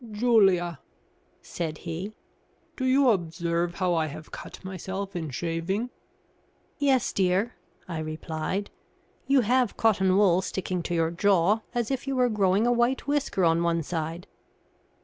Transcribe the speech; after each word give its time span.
"Julia," 0.11 0.79
said 1.43 1.77
he, 1.85 2.15
"do 2.75 2.85
you 2.85 3.09
observe 3.09 3.75
how 3.75 3.93
I 3.93 4.07
have 4.07 4.31
cut 4.31 4.65
myself 4.65 5.15
in 5.15 5.29
shaving?" 5.29 5.91
"Yes, 6.79 7.13
dear," 7.13 7.53
I 7.87 7.99
replied. 7.99 8.71
"You 9.27 9.41
have 9.41 9.77
cotton 9.77 10.17
wool 10.17 10.41
sticking 10.41 10.81
to 10.89 10.95
your 10.95 11.11
jaw, 11.11 11.59
as 11.75 11.91
if 11.91 12.07
you 12.07 12.15
were 12.15 12.29
growing 12.29 12.65
a 12.65 12.71
white 12.71 13.05
whisker 13.05 13.45
on 13.45 13.61
one 13.61 13.83
side." 13.83 14.25